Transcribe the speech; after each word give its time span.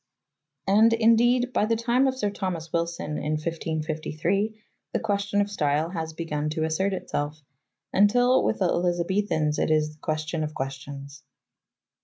And, 0.65 0.93
indeed, 0.93 1.53
by 1.53 1.67
the 1.67 1.75
time 1.75 2.07
of 2.07 2.17
Sir 2.17 2.31
Thomas 2.31 2.73
Wilson 2.73 3.19
in 3.19 3.33
1553 3.33 4.59
the 4.93 4.99
question 4.99 5.41
of 5.41 5.51
style 5.51 5.91
has 5.91 6.11
begun 6.13 6.49
to 6.49 6.63
assert 6.63 6.91
itself, 6.91 7.43
until 7.93 8.43
with 8.43 8.57
the 8.57 8.65
Elizabethans 8.65 9.59
it 9.59 9.69
is 9.69 9.91
the 9.93 9.99
question 10.01 10.43
of 10.43 10.55
questions. 10.55 11.21